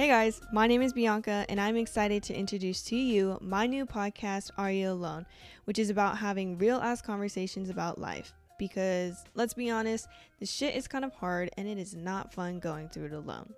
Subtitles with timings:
[0.00, 3.84] Hey guys, my name is Bianca, and I'm excited to introduce to you my new
[3.84, 5.26] podcast, Are You Alone,
[5.66, 8.32] which is about having real ass conversations about life.
[8.58, 10.08] Because let's be honest,
[10.38, 13.52] the shit is kind of hard and it is not fun going through it alone.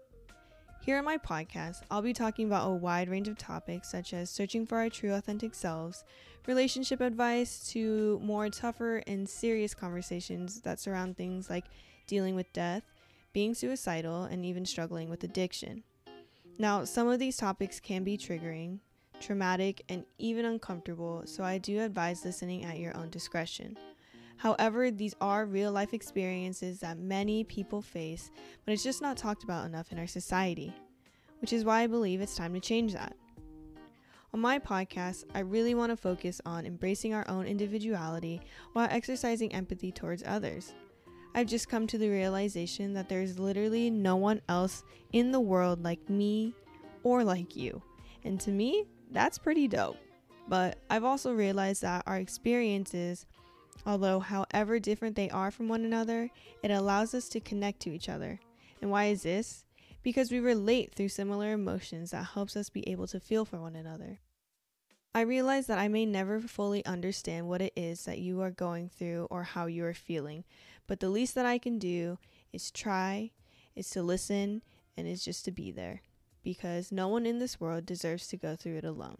[0.80, 4.28] Here on my podcast, I'll be talking about a wide range of topics such as
[4.28, 6.02] searching for our true authentic selves,
[6.48, 11.66] relationship advice, to more tougher and serious conversations that surround things like
[12.08, 12.82] dealing with death,
[13.32, 15.84] being suicidal, and even struggling with addiction.
[16.58, 18.78] Now, some of these topics can be triggering,
[19.20, 23.76] traumatic, and even uncomfortable, so I do advise listening at your own discretion.
[24.36, 28.30] However, these are real life experiences that many people face,
[28.64, 30.74] but it's just not talked about enough in our society,
[31.40, 33.16] which is why I believe it's time to change that.
[34.34, 38.40] On my podcast, I really want to focus on embracing our own individuality
[38.72, 40.74] while exercising empathy towards others.
[41.34, 45.82] I've just come to the realization that there's literally no one else in the world
[45.82, 46.54] like me
[47.02, 47.80] or like you.
[48.24, 49.96] And to me, that's pretty dope.
[50.48, 53.26] But I've also realized that our experiences,
[53.86, 56.28] although however different they are from one another,
[56.62, 58.38] it allows us to connect to each other.
[58.82, 59.64] And why is this?
[60.02, 63.76] Because we relate through similar emotions that helps us be able to feel for one
[63.76, 64.18] another.
[65.14, 68.88] I realize that I may never fully understand what it is that you are going
[68.88, 70.44] through or how you are feeling,
[70.86, 72.18] but the least that I can do
[72.50, 73.30] is try,
[73.76, 74.62] is to listen,
[74.96, 76.00] and is just to be there,
[76.42, 79.18] because no one in this world deserves to go through it alone.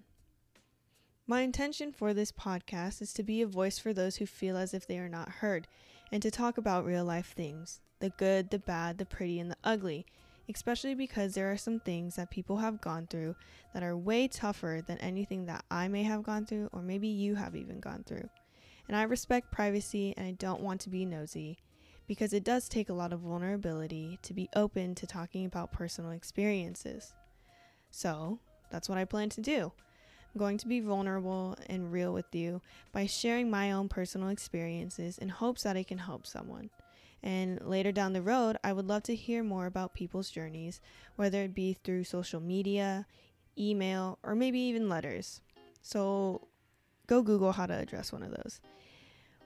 [1.27, 4.73] My intention for this podcast is to be a voice for those who feel as
[4.73, 5.69] if they are not heard,
[6.11, 9.57] and to talk about real life things the good, the bad, the pretty, and the
[9.63, 10.05] ugly
[10.48, 13.35] especially because there are some things that people have gone through
[13.75, 17.35] that are way tougher than anything that I may have gone through or maybe you
[17.35, 18.29] have even gone through.
[18.89, 21.58] And I respect privacy and I don't want to be nosy
[22.07, 26.11] because it does take a lot of vulnerability to be open to talking about personal
[26.11, 27.14] experiences.
[27.91, 28.39] So,
[28.70, 29.73] that's what I plan to do.
[30.35, 35.19] I'm going to be vulnerable and real with you by sharing my own personal experiences
[35.19, 36.70] in hopes that it can help someone.
[37.23, 40.81] And later down the road, I would love to hear more about people's journeys,
[41.17, 43.07] whether it be through social media,
[43.57, 45.41] email, or maybe even letters.
[45.83, 46.49] So
[47.07, 48.61] go Google how to address one of those.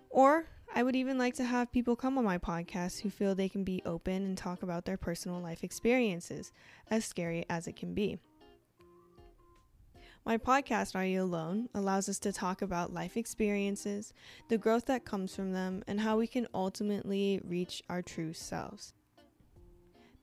[0.09, 3.49] Or I would even like to have people come on my podcast who feel they
[3.49, 6.53] can be open and talk about their personal life experiences,
[6.91, 8.19] as scary as it can be.
[10.27, 14.13] My podcast, Are You Alone, allows us to talk about life experiences,
[14.49, 18.93] the growth that comes from them, and how we can ultimately reach our true selves.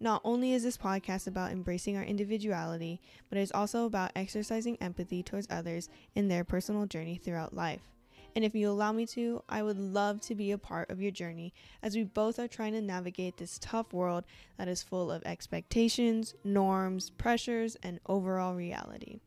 [0.02, 3.00] Not only is this podcast about embracing our individuality,
[3.30, 7.94] but it's also about exercising empathy towards others in their personal journey throughout life.
[8.36, 11.12] And if you allow me to, I would love to be a part of your
[11.12, 14.26] journey as we both are trying to navigate this tough world
[14.58, 19.22] that is full of expectations, norms, pressures, and overall reality.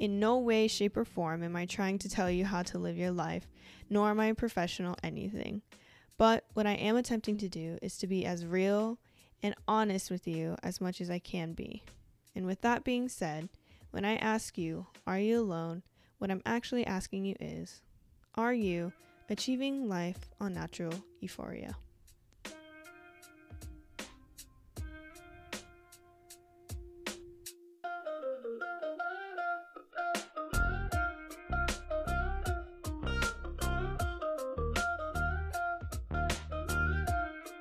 [0.00, 2.96] In no way, shape, or form am I trying to tell you how to live
[2.96, 3.46] your life,
[3.90, 5.60] nor am I a professional anything.
[6.16, 8.98] But what I am attempting to do is to be as real
[9.42, 11.82] and honest with you as much as I can be.
[12.34, 13.50] And with that being said,
[13.90, 15.82] when I ask you, Are you alone?
[16.16, 17.82] what I'm actually asking you is,
[18.36, 18.94] Are you
[19.28, 21.76] achieving life on natural euphoria?